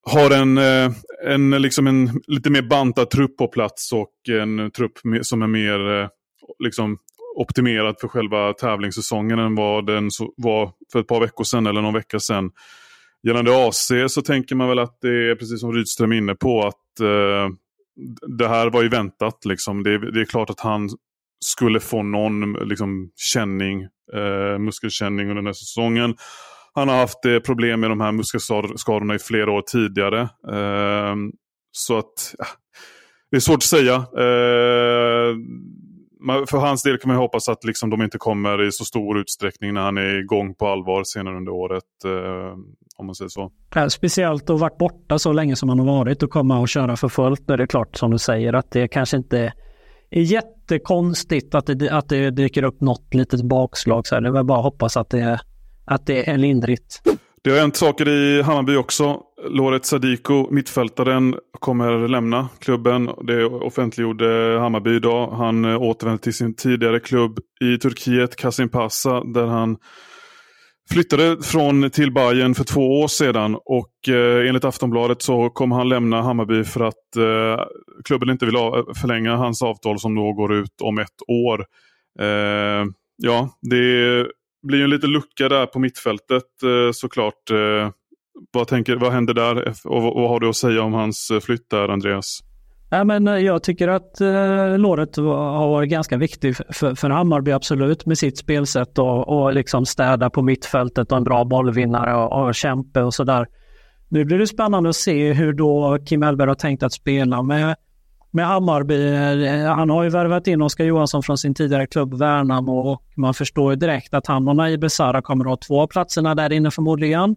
har 0.06 0.32
en, 0.32 0.58
eh, 0.58 0.92
en, 1.26 1.50
liksom 1.50 1.88
en 1.88 2.22
lite 2.28 2.50
mer 2.50 2.62
bantad 2.62 3.10
trupp 3.10 3.38
på 3.38 3.48
plats 3.48 3.94
och 3.94 4.30
en 4.30 4.72
trupp 4.72 4.94
som 5.22 5.42
är 5.42 5.48
mer 5.48 6.02
eh, 6.02 6.08
liksom 6.60 6.98
optimerat 7.36 8.02
för 8.02 8.08
själva 8.08 8.54
tävlingssäsongen 8.54 9.40
än 9.40 9.56
vad 9.56 9.86
den 9.86 10.10
var 10.38 10.72
för 10.92 11.00
ett 11.00 11.08
par 11.08 11.20
veckor 11.20 11.44
sedan 11.44 11.68
eller 11.68 11.82
någon 11.82 11.94
vecka 11.94 12.20
sedan. 12.20 12.52
Gällande 13.24 13.68
AC 13.68 13.92
så 14.08 14.22
tänker 14.22 14.56
man 14.56 14.70
väl 14.70 14.80
att 14.80 14.98
det 15.02 15.32
är 15.32 15.36
precis 15.36 15.60
som 15.60 15.74
Rydström 15.74 16.12
är 16.12 16.16
inne 16.16 16.36
på 16.36 16.68
att 16.68 17.00
eh, 17.00 17.50
det 18.38 18.48
här 18.48 18.70
var 18.70 18.82
ju 18.82 18.90
väntat. 18.90 19.46
Liksom. 19.46 19.84
Det, 19.84 20.12
det, 20.12 20.22
är 20.22 20.26
klart 20.26 20.50
att 20.50 20.60
han 20.60 20.90
skulle 21.46 21.80
få 21.80 22.04
någon 22.04 22.54
liksom, 22.54 23.12
känning, 23.16 23.82
eh, 24.14 24.60
muskelkänning 24.60 25.26
under 25.26 25.36
den 25.36 25.46
här 25.46 25.54
säsongen. 25.54 26.16
Han 26.74 26.90
har 26.90 26.98
haft 26.98 27.26
eh, 27.26 27.40
problem 27.40 27.80
med 27.80 27.90
de 27.90 28.02
här 28.02 28.12
muskelskadorna 28.12 29.16
i 29.16 29.20
flera 29.20 29.52
år 29.52 29.62
tidigare. 29.62 30.22
Eh, 30.52 31.16
så 31.72 31.98
att 31.98 32.36
ja, 32.38 32.46
det 33.32 33.38
är 33.38 33.42
svårt 33.42 33.58
att 33.58 33.64
säga. 33.64 33.96
Eh, 33.96 35.36
för 36.48 36.58
hans 36.58 36.84
del 36.84 36.98
kan 36.98 37.08
man 37.08 37.18
hoppas 37.18 37.50
att 37.50 37.64
liksom 37.64 37.90
de 37.90 38.02
inte 38.02 38.18
kommer 38.18 38.68
i 38.68 38.72
så 38.72 38.86
stor 38.86 39.20
utsträckning 39.20 39.74
när 39.74 39.82
han 39.82 39.98
är 39.98 40.20
igång 40.20 40.56
på 40.56 40.68
allvar 40.68 41.04
senare 41.04 41.38
under 41.38 41.52
året. 41.52 41.84
Eh, 42.06 42.58
om 42.98 43.06
man 43.06 43.16
säger 43.16 43.30
så. 43.30 43.52
Speciellt 43.90 44.50
att 44.50 44.60
varit 44.60 44.78
borta 44.78 45.20
så 45.20 45.34
länge 45.34 45.56
som 45.56 45.70
han 45.70 45.80
har 45.80 45.86
varit 45.86 46.24
och 46.24 46.30
komma 46.30 46.60
och 46.60 46.70
köra 46.70 46.96
för 46.96 47.10
fullt. 47.10 47.48
Det 47.48 47.54
är 47.54 47.58
det 47.58 47.68
klart 47.68 47.98
som 47.98 48.12
du 48.12 48.18
säger 48.18 48.54
att 48.54 48.72
det 48.72 48.88
kanske 48.88 49.18
inte 49.18 49.54
är 50.10 50.22
jättekonstigt 50.22 51.56
att 51.56 51.66
det, 51.66 51.90
att 51.90 52.10
det 52.10 52.30
dyker 52.30 52.64
upp 52.64 52.82
något 52.82 53.14
litet 53.14 53.42
bakslag. 53.42 54.08
Så 54.08 54.16
här. 54.16 54.22
Det 54.22 54.28
är 54.28 54.34
väl 54.34 54.46
bara 54.46 54.58
att 54.58 54.64
hoppas 54.64 54.98
att 54.98 55.10
det, 55.10 55.40
att 55.86 56.06
det 56.06 56.30
är 56.30 56.38
lindrigt. 56.38 57.02
Det 57.46 57.52
har 57.52 57.60
hänt 57.60 57.76
saker 57.76 58.08
i 58.08 58.42
Hammarby 58.42 58.76
också. 58.76 59.22
Loret 59.50 59.86
Sadiko, 59.86 60.48
mittfältaren, 60.52 61.36
kommer 61.60 62.08
lämna 62.08 62.50
klubben. 62.60 63.10
Det 63.28 63.46
offentliggjorde 63.46 64.60
Hammarby 64.60 64.96
idag. 64.96 65.32
Han 65.32 65.66
återvände 65.66 65.88
återvänder 65.88 66.22
till 66.24 66.34
sin 66.34 66.56
tidigare 66.56 67.00
klubb 67.00 67.40
i 67.62 67.78
Turkiet, 67.78 68.36
Kasimpasa, 68.36 69.24
där 69.24 69.46
han 69.46 69.78
flyttade 70.92 71.44
från 71.44 71.90
till 71.90 72.14
Bayern 72.14 72.56
för 72.56 72.64
två 72.64 73.02
år 73.02 73.08
sedan 73.08 73.58
och 73.66 74.10
eh, 74.10 74.48
enligt 74.48 74.66
Aftonbladet 74.66 75.22
så 75.22 75.50
kommer 75.50 75.76
han 75.76 75.90
lämna 75.90 76.22
Hammarby 76.22 76.64
för 76.64 76.82
att 76.82 77.16
eh, 77.18 77.66
klubben 78.06 78.30
inte 78.30 78.46
vill 78.46 78.56
eh, 78.56 78.62
förlänga 79.02 79.36
hans 79.36 79.62
avtal 79.62 80.00
som 80.00 80.16
då 80.16 80.34
går 80.34 80.54
ut 80.54 80.82
om 80.82 81.00
ett 81.00 81.22
år. 81.28 81.66
Eh, 82.20 82.86
ja, 83.18 83.50
det 83.62 84.26
blir 84.66 84.84
en 84.84 84.90
liten 84.90 85.10
lucka 85.10 85.50
där 85.50 85.66
på 85.66 85.80
mittfältet 85.80 86.64
eh, 86.64 86.92
såklart. 86.94 87.52
Eh, 87.52 87.90
vad, 88.52 88.68
tänker, 88.68 88.96
vad 88.96 89.12
händer 89.12 89.34
där 89.34 89.74
och 89.86 90.02
vad 90.04 90.30
har 90.30 90.40
du 90.40 90.50
att 90.50 90.56
säga 90.56 90.82
om 90.82 90.94
hans 90.94 91.32
eh, 91.32 91.40
flytt 91.40 91.70
där, 91.70 91.90
Andreas? 91.90 92.40
Ja, 92.90 93.04
men 93.04 93.26
jag 93.26 93.64
tycker 93.64 93.88
att 93.88 94.22
eh, 94.22 94.78
låret 94.78 95.18
har 95.18 95.70
varit 95.70 95.90
ganska 95.90 96.18
viktigt 96.18 96.58
för, 96.74 96.96
för 96.96 97.10
Hammarby 97.10 97.52
absolut 97.52 98.06
med 98.06 98.18
sitt 98.18 98.38
spelsätt 98.38 99.00
och, 99.00 99.28
och 99.28 99.54
liksom 99.54 99.86
städa 99.86 100.30
på 100.30 100.42
mittfältet 100.42 101.12
och 101.12 101.18
en 101.18 101.24
bra 101.24 101.46
bollvinnare 101.46 102.16
och, 102.16 102.46
och 102.46 102.56
kämpe 102.56 103.02
och 103.02 103.14
sådär. 103.14 103.48
Nu 104.10 104.26
blir 104.26 104.38
det 104.38 104.48
spännande 104.48 104.90
att 104.90 104.96
se 104.96 105.34
hur 105.34 105.54
då 105.54 105.98
Kim 106.06 106.24
Elber 106.24 106.48
har 106.48 106.56
tänkt 106.56 106.84
att 106.84 106.94
spela 106.94 107.42
med 107.42 107.76
med 108.36 108.48
Hammarby. 108.48 109.14
Eh, 109.14 109.76
han 109.76 109.90
har 109.90 110.04
ju 110.04 110.10
värvat 110.10 110.48
in 110.48 110.62
Oskar 110.62 110.86
Johansson 110.86 111.24
från 111.24 111.38
sin 111.38 111.54
tidigare 111.54 111.88
klubb 111.88 112.14
Värnamo 112.14 112.80
och 112.80 113.04
man 113.16 113.34
förstår 113.34 113.72
ju 113.72 113.76
direkt 113.76 114.14
att 114.14 114.28
han 114.28 114.48
och 114.48 114.56
Naib 114.56 114.80
Besara 114.80 115.22
kommer 115.22 115.46
att 115.46 115.50
ha 115.50 115.58
två 115.58 115.82
av 115.82 115.88
platserna 115.88 116.36
där 116.36 116.52
inne 116.52 116.72
förmodligen. 116.72 117.36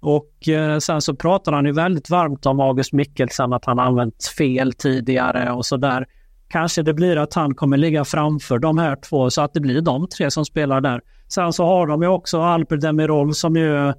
Och 0.00 0.48
eh, 0.48 0.78
sen 0.78 1.02
så 1.02 1.14
pratar 1.14 1.52
han 1.52 1.64
ju 1.64 1.72
väldigt 1.72 2.10
varmt 2.10 2.46
om 2.46 2.60
August 2.60 2.92
Mikkelsen, 2.92 3.52
att 3.52 3.64
han 3.64 3.78
använt 3.78 4.24
fel 4.38 4.72
tidigare 4.72 5.52
och 5.52 5.66
sådär. 5.66 6.06
Kanske 6.48 6.82
det 6.82 6.94
blir 6.94 7.16
att 7.16 7.34
han 7.34 7.54
kommer 7.54 7.76
ligga 7.76 8.04
framför 8.04 8.58
de 8.58 8.78
här 8.78 8.96
två 8.96 9.30
så 9.30 9.42
att 9.42 9.54
det 9.54 9.60
blir 9.60 9.80
de 9.80 10.08
tre 10.08 10.30
som 10.30 10.44
spelar 10.44 10.80
där. 10.80 11.00
Sen 11.28 11.52
så 11.52 11.64
har 11.64 11.86
de 11.86 12.02
ju 12.02 12.08
också 12.08 12.40
Alper 12.40 12.76
Demirol 12.76 13.34
som 13.34 13.56
ju 13.56 13.92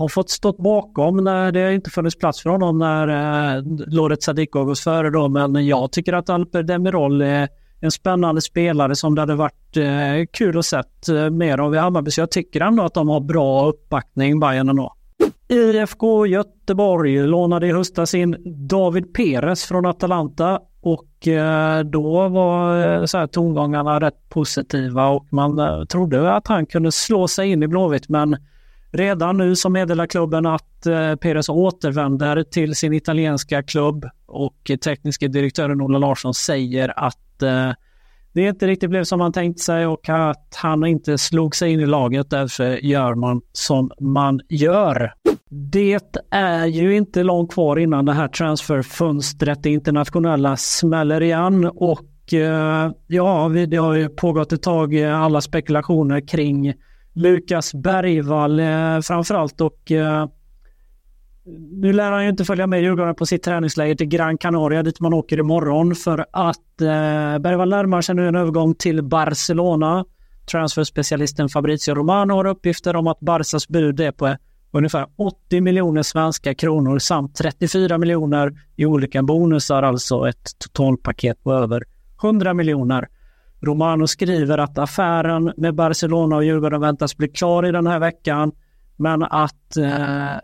har 0.00 0.08
fått 0.08 0.30
stått 0.30 0.56
bakom 0.56 1.24
när 1.24 1.52
det 1.52 1.74
inte 1.74 1.90
funnits 1.90 2.18
plats 2.18 2.42
för 2.42 2.50
honom 2.50 2.78
när 2.78 3.08
eh, 3.56 3.62
Loret 3.86 4.22
Sadikov 4.22 4.66
gått 4.66 4.78
före 4.78 5.10
då. 5.10 5.28
Men 5.28 5.66
jag 5.66 5.92
tycker 5.92 6.12
att 6.12 6.30
Alper 6.30 6.62
Demirol 6.62 7.22
är 7.22 7.48
en 7.80 7.90
spännande 7.90 8.40
spelare 8.40 8.96
som 8.96 9.14
det 9.14 9.22
hade 9.22 9.34
varit 9.34 9.76
eh, 9.76 10.26
kul 10.32 10.58
att 10.58 10.64
sett 10.64 11.08
eh, 11.08 11.30
mer 11.30 11.58
av 11.58 11.74
i 11.74 11.78
Hammarby. 11.78 12.10
Så 12.10 12.20
jag 12.20 12.30
tycker 12.30 12.60
ändå 12.60 12.82
att 12.82 12.94
de 12.94 13.08
har 13.08 13.20
bra 13.20 13.68
uppbackning, 13.68 14.40
Bayern 14.40 14.68
ändå. 14.68 14.94
IFK 15.48 16.26
Göteborg 16.26 17.26
lånade 17.26 17.66
i 17.66 17.72
höstas 17.72 18.14
in 18.14 18.36
David 18.68 19.14
Perez 19.14 19.64
från 19.64 19.86
Atalanta 19.86 20.60
och 20.80 21.28
eh, 21.28 21.80
då 21.80 22.28
var 22.28 22.86
eh, 22.86 23.04
så 23.04 23.18
här, 23.18 23.26
tongångarna 23.26 24.00
rätt 24.00 24.28
positiva 24.28 25.08
och 25.08 25.26
man 25.30 25.58
eh, 25.58 25.84
trodde 25.84 26.32
att 26.34 26.48
han 26.48 26.66
kunde 26.66 26.92
slå 26.92 27.28
sig 27.28 27.50
in 27.50 27.62
i 27.62 27.68
Blåvitt 27.68 28.08
men 28.08 28.36
redan 28.92 29.36
nu 29.36 29.56
så 29.56 29.68
meddelar 29.68 30.06
klubben 30.06 30.46
att 30.46 30.86
eh, 30.86 31.14
Perez 31.14 31.48
återvänder 31.48 32.42
till 32.42 32.74
sin 32.74 32.92
italienska 32.92 33.62
klubb 33.62 34.06
och 34.26 34.70
tekniske 34.84 35.28
direktören 35.28 35.80
Ola 35.80 35.98
Larsson 35.98 36.34
säger 36.34 37.04
att 37.04 37.42
eh, 37.42 37.72
det 38.32 38.42
inte 38.42 38.66
riktigt 38.66 38.90
blev 38.90 39.04
som 39.04 39.20
han 39.20 39.32
tänkt 39.32 39.60
sig 39.60 39.86
och 39.86 40.08
att 40.08 40.54
han 40.56 40.86
inte 40.86 41.18
slog 41.18 41.56
sig 41.56 41.72
in 41.72 41.80
i 41.80 41.86
laget. 41.86 42.30
Därför 42.30 42.84
gör 42.84 43.14
man 43.14 43.40
som 43.52 43.90
man 44.00 44.40
gör. 44.48 45.12
Det 45.48 46.16
är 46.30 46.66
ju 46.66 46.96
inte 46.96 47.22
långt 47.22 47.52
kvar 47.52 47.76
innan 47.76 48.04
det 48.04 48.12
här 48.12 48.28
transferfönstret, 48.28 49.62
det 49.62 49.70
internationella, 49.70 50.56
smäller 50.56 51.22
igen 51.22 51.70
och 51.74 52.32
eh, 52.32 52.90
ja, 53.06 53.48
det 53.68 53.76
har 53.76 53.94
ju 53.94 54.08
pågått 54.08 54.52
ett 54.52 54.62
tag 54.62 54.94
eh, 54.94 55.20
alla 55.22 55.40
spekulationer 55.40 56.28
kring 56.28 56.74
Lukas 57.12 57.74
Bergvall 57.74 58.60
eh, 58.60 59.00
framförallt 59.00 59.60
och 59.60 59.90
eh, 59.90 60.26
nu 61.72 61.92
lär 61.92 62.12
han 62.12 62.24
ju 62.24 62.30
inte 62.30 62.44
följa 62.44 62.66
med 62.66 62.82
Djurgården 62.82 63.14
på 63.14 63.26
sitt 63.26 63.42
träningsläger 63.42 63.94
till 63.94 64.06
Gran 64.06 64.38
Canaria 64.38 64.82
dit 64.82 65.00
man 65.00 65.14
åker 65.14 65.38
imorgon 65.38 65.94
för 65.94 66.26
att 66.32 66.80
eh, 66.80 67.38
Bergvall 67.38 67.70
närmar 67.70 68.00
sig 68.00 68.14
nu 68.14 68.28
en 68.28 68.36
övergång 68.36 68.74
till 68.74 69.02
Barcelona. 69.02 70.04
Transferspecialisten 70.50 71.48
Fabrizio 71.48 71.94
Romano 71.94 72.34
har 72.34 72.44
uppgifter 72.44 72.96
om 72.96 73.06
att 73.06 73.20
Barsas 73.20 73.68
bud 73.68 74.00
är 74.00 74.12
på 74.12 74.36
ungefär 74.72 75.06
80 75.16 75.60
miljoner 75.60 76.02
svenska 76.02 76.54
kronor 76.54 76.98
samt 76.98 77.36
34 77.36 77.98
miljoner 77.98 78.52
i 78.76 78.86
olika 78.86 79.22
bonusar, 79.22 79.82
alltså 79.82 80.28
ett 80.28 80.58
totalpaket 80.58 81.42
på 81.42 81.52
över 81.52 81.84
100 82.22 82.54
miljoner. 82.54 83.08
Romano 83.60 84.06
skriver 84.06 84.58
att 84.58 84.78
affären 84.78 85.52
med 85.56 85.74
Barcelona 85.74 86.36
och 86.36 86.44
Djurgården 86.44 86.80
väntas 86.80 87.16
bli 87.16 87.28
klar 87.28 87.66
i 87.66 87.72
den 87.72 87.86
här 87.86 87.98
veckan, 87.98 88.52
men 88.96 89.22
att 89.22 89.76
eh, 89.76 90.36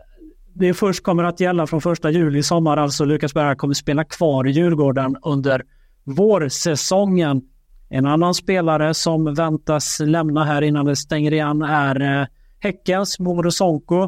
det 0.53 0.73
först 0.73 1.03
kommer 1.03 1.23
att 1.23 1.39
gälla 1.39 1.67
från 1.67 1.81
första 1.81 2.11
juli 2.11 2.39
i 2.39 2.43
sommar, 2.43 2.77
alltså 2.77 3.05
Lukas 3.05 3.33
Berg 3.33 3.55
kommer 3.55 3.73
spela 3.73 4.03
kvar 4.03 4.47
i 4.47 4.51
Djurgården 4.51 5.17
under 5.21 5.63
vårsäsongen. 6.03 7.41
En 7.89 8.05
annan 8.05 8.33
spelare 8.33 8.93
som 8.93 9.33
väntas 9.33 9.99
lämna 9.99 10.43
här 10.43 10.61
innan 10.61 10.85
det 10.85 10.95
stänger 10.95 11.33
igen 11.33 11.61
är 11.61 12.21
eh, 12.21 12.27
Häckens 12.59 13.19
Momodou 13.19 13.51
Sonko. 13.51 14.01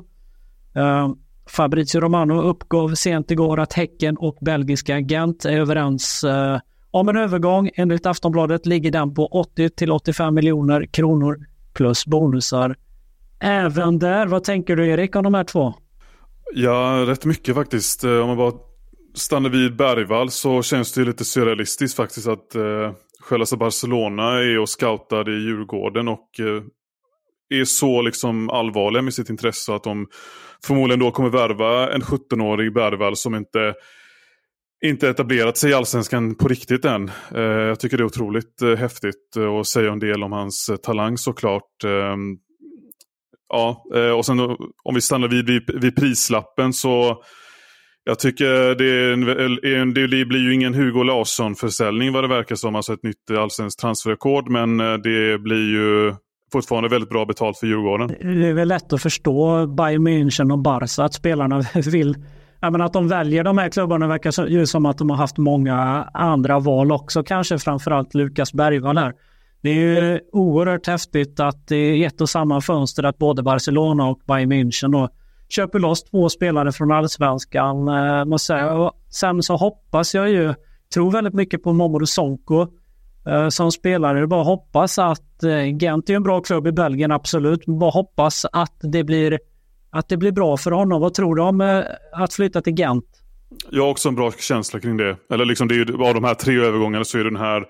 Eh, 0.75 1.09
Fabrizio 1.49 1.99
Romano 1.99 2.41
uppgav 2.41 2.95
sent 2.95 3.31
igår 3.31 3.59
att 3.59 3.73
Häcken 3.73 4.17
och 4.17 4.37
belgiska 4.41 4.95
agent 4.95 5.45
är 5.45 5.59
överens 5.59 6.23
eh, 6.23 6.59
om 6.91 7.09
en 7.09 7.17
övergång. 7.17 7.69
Enligt 7.75 8.05
Aftonbladet 8.05 8.65
ligger 8.65 8.91
den 8.91 9.13
på 9.13 9.25
80 9.25 9.69
till 9.69 9.91
85 9.91 10.35
miljoner 10.35 10.85
kronor 10.85 11.37
plus 11.73 12.05
bonusar. 12.05 12.75
Även 13.39 13.99
där, 13.99 14.27
vad 14.27 14.43
tänker 14.43 14.75
du 14.75 14.87
Erik 14.87 15.15
om 15.15 15.23
de 15.23 15.33
här 15.33 15.43
två? 15.43 15.73
Ja, 16.53 17.03
rätt 17.07 17.25
mycket 17.25 17.55
faktiskt. 17.55 18.03
Eh, 18.03 18.19
om 18.19 18.27
man 18.27 18.37
bara 18.37 18.53
stannar 19.15 19.49
vid 19.49 19.75
Bergvall 19.75 20.31
så 20.31 20.61
känns 20.61 20.93
det 20.93 21.01
ju 21.01 21.07
lite 21.07 21.25
surrealistiskt 21.25 21.97
faktiskt 21.97 22.27
att 22.27 22.55
eh, 22.55 22.91
självaste 23.19 23.57
Barcelona 23.57 24.39
är 24.39 24.59
och 24.59 24.69
scoutar 24.69 25.29
i 25.29 25.43
Djurgården 25.43 26.07
och 26.07 26.39
eh, 26.39 26.63
är 27.59 27.65
så 27.65 28.01
liksom 28.01 28.49
allvarliga 28.49 29.01
med 29.01 29.13
sitt 29.13 29.29
intresse 29.29 29.73
att 29.73 29.83
de 29.83 30.07
förmodligen 30.63 30.99
då 30.99 31.11
kommer 31.11 31.29
värva 31.29 31.93
en 31.93 32.01
17-årig 32.01 32.73
Bergvall 32.73 33.15
som 33.15 33.35
inte 33.35 33.73
inte 34.85 35.09
etablerat 35.09 35.57
sig 35.57 35.71
i 35.71 35.73
allsvenskan 35.73 36.35
på 36.35 36.47
riktigt 36.47 36.85
än. 36.85 37.11
Eh, 37.35 37.41
jag 37.41 37.79
tycker 37.79 37.97
det 37.97 38.03
är 38.03 38.05
otroligt 38.05 38.61
eh, 38.61 38.75
häftigt 38.75 39.35
eh, 39.37 39.43
att 39.43 39.49
och 39.49 39.67
säger 39.67 39.89
en 39.89 39.99
del 39.99 40.23
om 40.23 40.31
hans 40.31 40.71
talang 40.83 41.17
såklart. 41.17 41.83
Ehm, 41.85 42.37
ja, 43.49 43.83
och 44.17 44.25
sen 44.25 44.39
om 44.83 44.95
vi 44.95 45.01
stannar 45.01 45.27
vid, 45.27 45.45
vid, 45.45 45.81
vid 45.81 45.95
prislappen 45.95 46.73
så 46.73 47.23
jag 48.03 48.19
tycker 48.19 48.75
det, 48.75 48.85
är 48.85 49.75
en, 49.75 49.93
det 49.93 50.25
blir 50.25 50.39
ju 50.39 50.53
ingen 50.53 50.73
Hugo 50.73 51.03
Larsson-försäljning 51.03 52.13
vad 52.13 52.23
det 52.23 52.27
verkar 52.27 52.55
som, 52.55 52.75
alltså 52.75 52.93
ett 52.93 53.03
nytt 53.03 53.31
allsvenskt 53.31 53.79
transferrekord. 53.79 54.49
Men 54.49 54.77
det 54.77 55.41
blir 55.41 55.71
ju 55.71 56.15
fortfarande 56.51 56.89
väldigt 56.89 57.09
bra 57.09 57.25
betalt 57.25 57.57
för 57.57 57.67
Djurgården. 57.67 58.07
Det 58.07 58.47
är 58.47 58.53
väl 58.53 58.67
lätt 58.67 58.93
att 58.93 59.01
förstå 59.01 59.67
Bayern 59.67 60.07
München 60.07 60.51
och 60.51 60.59
Barca 60.59 61.03
att 61.03 61.13
spelarna 61.13 61.61
vill 61.91 62.15
Ja, 62.61 62.85
att 62.85 62.93
de 62.93 63.07
väljer 63.07 63.43
de 63.43 63.57
här 63.57 63.69
klubbarna 63.69 64.07
verkar 64.07 64.47
ju 64.47 64.65
som 64.65 64.85
att 64.85 64.97
de 64.97 65.09
har 65.09 65.17
haft 65.17 65.37
många 65.37 66.09
andra 66.13 66.59
val 66.59 66.91
också. 66.91 67.23
Kanske 67.23 67.59
framförallt 67.59 68.13
Lukas 68.13 68.53
Bergvall 68.53 68.97
här. 68.97 69.13
Det 69.61 69.69
är 69.69 69.73
ju 69.73 70.19
oerhört 70.31 70.87
häftigt 70.87 71.39
att 71.39 71.67
det 71.67 71.75
är 71.75 72.07
ett 72.07 72.21
och 72.21 72.29
samma 72.29 72.61
fönster 72.61 73.03
att 73.03 73.17
både 73.17 73.43
Barcelona 73.43 74.07
och 74.07 74.19
Bayern 74.27 74.51
München 74.51 74.91
då 74.91 75.09
köper 75.49 75.79
loss 75.79 76.03
två 76.03 76.29
spelare 76.29 76.71
från 76.71 76.91
allsvenskan. 76.91 77.87
Eh, 77.87 78.37
sen 79.09 79.43
så 79.43 79.55
hoppas 79.55 80.13
jag 80.13 80.29
ju, 80.29 80.53
tror 80.93 81.11
väldigt 81.11 81.33
mycket 81.33 81.63
på 81.63 81.73
Momodou 81.73 82.05
Sonko 82.05 82.67
Eh, 83.29 83.49
som 83.49 83.71
spelare. 83.71 84.27
Bara 84.27 84.43
hoppas 84.43 84.99
att 84.99 85.43
eh, 85.43 85.77
Gent 85.77 86.09
är 86.09 86.15
en 86.15 86.23
bra 86.23 86.41
klubb 86.41 86.67
i 86.67 86.71
Belgien, 86.71 87.11
absolut. 87.11 87.67
Men 87.67 87.79
bara 87.79 87.91
hoppas 87.91 88.45
att 88.51 88.75
det 88.81 89.03
blir, 89.03 89.39
att 89.89 90.09
det 90.09 90.17
blir 90.17 90.31
bra 90.31 90.57
för 90.57 90.71
honom. 90.71 91.01
Vad 91.01 91.13
tror 91.13 91.35
du 91.35 91.41
om 91.41 91.61
eh, 91.61 91.83
att 92.13 92.33
flytta 92.33 92.61
till 92.61 92.79
Gent? 92.79 93.05
Jag 93.69 93.83
har 93.83 93.89
också 93.89 94.09
en 94.09 94.15
bra 94.15 94.31
känsla 94.31 94.79
kring 94.79 94.97
det. 94.97 95.17
Eller 95.29 95.45
liksom 95.45 95.67
det 95.67 95.75
är 95.75 95.77
ju, 95.77 96.03
av 96.03 96.13
de 96.13 96.23
här 96.23 96.33
tre 96.33 96.55
övergångarna 96.55 97.05
så 97.05 97.17
är 97.17 97.23
den 97.23 97.35
här 97.35 97.65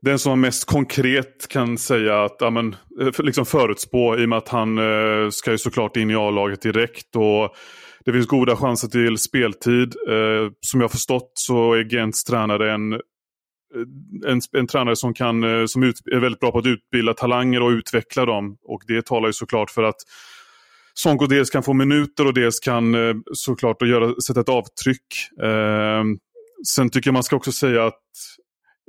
den 0.00 0.18
som 0.18 0.40
mest 0.40 0.64
konkret 0.64 1.48
kan 1.48 1.78
säga 1.78 2.24
att, 2.24 2.36
ja, 2.38 2.50
men, 2.50 2.76
eh, 3.00 3.12
liksom 3.18 3.46
förutspå 3.46 4.18
i 4.18 4.24
och 4.24 4.28
med 4.28 4.38
att 4.38 4.48
han 4.48 4.78
eh, 4.78 5.30
ska 5.30 5.50
ju 5.50 5.58
såklart 5.58 5.96
in 5.96 6.10
i 6.10 6.14
A-laget 6.14 6.62
direkt. 6.62 7.16
och 7.16 7.54
Det 8.04 8.12
finns 8.12 8.26
goda 8.26 8.56
chanser 8.56 8.88
till 8.88 9.18
speltid. 9.18 9.94
Eh, 10.08 10.50
som 10.60 10.80
jag 10.80 10.90
förstått 10.90 11.32
så 11.34 11.72
är 11.72 11.94
Gents 11.94 12.24
tränare 12.24 12.72
en 12.72 12.92
eh, 12.92 12.98
en, 14.26 14.40
en 14.52 14.66
tränare 14.66 14.96
som, 14.96 15.14
kan, 15.14 15.68
som 15.68 15.82
ut, 15.82 15.96
är 16.12 16.20
väldigt 16.20 16.40
bra 16.40 16.52
på 16.52 16.58
att 16.58 16.66
utbilda 16.66 17.14
talanger 17.14 17.62
och 17.62 17.70
utveckla 17.70 18.26
dem. 18.26 18.56
Och 18.64 18.82
det 18.86 19.06
talar 19.06 19.28
ju 19.28 19.32
såklart 19.32 19.70
för 19.70 19.82
att 19.82 19.96
Sonko 21.02 21.26
dels 21.26 21.50
kan 21.50 21.62
få 21.62 21.72
minuter 21.72 22.26
och 22.26 22.34
dels 22.34 22.60
kan 22.60 22.94
eh, 22.94 23.14
såklart 23.32 23.82
att 23.82 23.88
göra, 23.88 24.20
sätta 24.20 24.40
ett 24.40 24.48
avtryck. 24.48 25.06
Eh, 25.42 26.04
sen 26.68 26.90
tycker 26.90 27.08
jag 27.08 27.12
man 27.12 27.22
ska 27.22 27.36
också 27.36 27.52
säga 27.52 27.86
att 27.86 28.02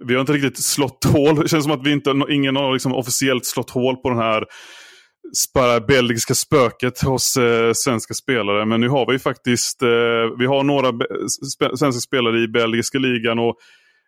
vi 0.06 0.14
har 0.14 0.22
inte 0.22 0.34
riktigt 0.34 0.64
slått 0.66 1.06
hål. 1.06 1.36
Det 1.36 1.48
känns 1.48 1.64
som 1.64 1.74
att 1.74 1.88
vi 1.88 1.92
inte, 1.92 2.14
ingen 2.30 2.56
har 2.56 2.74
liksom 2.74 2.94
officiellt 2.94 3.46
slått 3.46 3.70
hål 3.70 3.96
på 3.96 4.10
den 4.10 4.20
här 4.20 4.44
belgiska 5.88 6.36
spöket 6.36 7.02
hos 7.02 7.38
eh, 7.38 7.72
svenska 7.74 8.14
spelare. 8.14 8.66
Men 8.66 8.82
nu 8.82 8.90
har 8.90 9.12
vi 9.12 9.20
faktiskt, 9.20 9.82
eh, 9.82 9.90
vi 10.40 10.46
har 10.46 10.64
några 10.64 10.92
svenska 11.78 12.00
spelare 12.00 12.40
i 12.40 12.48
belgiska 12.48 13.00
ligan 13.00 13.40
och 13.40 13.56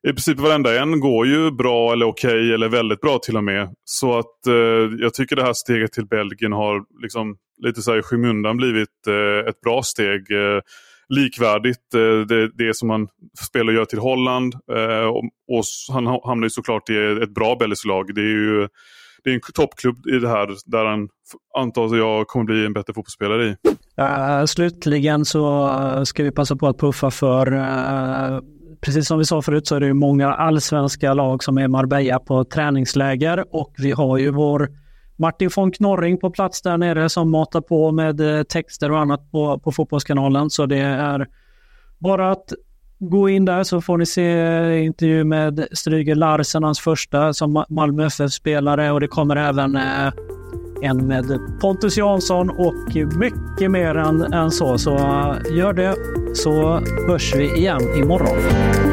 i 0.08 0.14
princip 0.14 0.40
varenda 0.40 0.82
en 0.82 1.00
går 1.00 1.28
ju 1.28 1.52
bra 1.52 1.94
eller 1.94 2.06
okej 2.06 2.30
okay, 2.30 2.54
eller 2.54 2.70
väldigt 2.70 3.02
bra 3.02 3.20
till 3.20 3.38
och 3.38 3.44
med. 3.44 3.70
Så 3.86 4.20
att 4.20 4.48
eh, 4.48 4.54
jag 5.00 5.14
tycker 5.14 5.36
det 5.36 5.44
här 5.44 5.54
steget 5.54 5.92
till 5.92 6.06
Belgien 6.06 6.52
har 6.52 6.84
liksom 7.02 7.36
lite 7.64 7.82
så 7.82 7.92
här 7.92 8.00
i 8.00 8.02
skymundan 8.02 8.58
blivit 8.58 9.08
eh, 9.08 9.50
ett 9.50 9.62
bra 9.62 9.84
steg. 9.84 10.32
Eh, 10.32 10.62
likvärdigt 11.10 11.94
eh, 11.94 12.28
det, 12.28 12.58
det 12.58 12.76
som 12.76 12.90
han 12.90 13.08
spelar 13.40 13.68
och 13.68 13.74
gör 13.74 13.86
till 13.86 14.00
Holland. 14.00 14.54
Eh, 14.54 15.08
och, 15.08 15.24
och 15.48 15.64
han 15.92 16.08
hamnar 16.08 16.46
ju 16.46 16.50
såklart 16.50 16.90
i 16.90 16.98
ett 17.24 17.34
bra 17.34 17.56
belgiskt 17.56 17.86
lag. 17.86 18.16
Det 18.16 18.22
är 18.22 18.26
ju 18.26 18.68
det 19.24 19.30
är 19.30 19.34
en 19.34 19.42
toppklubb 19.54 20.08
i 20.08 20.20
det 20.20 20.30
här 20.30 20.56
där 20.66 20.86
han 20.86 21.10
antar 21.58 21.98
jag 21.98 22.28
kommer 22.28 22.46
bli 22.46 22.66
en 22.66 22.74
bättre 22.74 22.94
fotbollsspelare 22.94 23.46
i. 23.46 23.56
Uh, 24.02 24.46
slutligen 24.46 25.26
så 25.26 25.70
ska 26.06 26.24
vi 26.24 26.32
passa 26.32 26.56
på 26.56 26.68
att 26.68 26.78
puffa 26.78 27.12
för 27.12 27.54
uh, 27.54 28.40
precis 28.82 29.08
som 29.08 29.20
vi 29.20 29.26
sa 29.26 29.42
förut 29.42 29.68
så 29.68 29.76
är 29.76 29.80
det 29.80 29.94
många 29.94 30.34
allsvenska 30.34 31.14
lag 31.14 31.44
som 31.44 31.58
är 31.58 31.68
Marbella 31.68 32.20
på 32.20 32.44
träningsläger 32.44 33.46
och 33.56 33.74
vi 33.78 33.92
har 33.92 34.18
ju 34.18 34.32
vår 34.32 34.70
Martin 35.16 35.50
von 35.56 35.72
Knorring 35.72 36.18
på 36.18 36.30
plats 36.30 36.62
där 36.62 36.78
nere 36.78 37.10
som 37.10 37.30
matar 37.30 37.62
på 37.62 37.92
med 37.92 38.38
eh, 38.38 38.44
texter 38.44 38.92
och 38.92 39.00
annat 39.00 39.32
på, 39.32 39.60
på 39.60 39.72
Fotbollskanalen. 39.72 40.50
Så 40.50 40.66
det 40.66 40.78
är 40.78 41.28
bara 42.00 42.32
att 42.32 42.54
gå 43.00 43.30
in 43.30 43.46
där 43.46 43.64
så 43.64 43.82
får 43.82 43.98
ni 43.98 44.06
se 44.06 44.32
eh, 44.32 44.86
intervju 44.86 45.24
med 45.24 45.68
Stryger 45.72 46.16
Larsen, 46.16 46.64
hans 46.64 46.80
första 46.80 47.34
som 47.34 47.66
Malmö 47.70 48.06
FF-spelare 48.06 48.92
och 48.92 49.00
det 49.00 49.08
kommer 49.08 49.36
även 49.36 49.76
eh, 49.76 50.14
en 50.82 51.08
med 51.08 51.40
Pontus 51.60 51.98
Jansson 51.98 52.50
och 52.50 52.96
mycket 53.18 53.72
mer 53.72 53.96
än, 53.98 54.34
än 54.34 54.52
så. 54.52 54.78
Så 54.78 54.98
äh, 54.98 55.58
gör 55.58 55.74
det 55.74 55.96
så 56.34 56.82
hörs 57.08 57.36
vi 57.36 57.58
igen 57.58 57.82
imorgon. 57.98 58.91